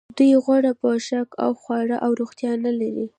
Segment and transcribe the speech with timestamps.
[0.17, 3.05] دوی غوره پوښاک او خواړه او روغتیا نلري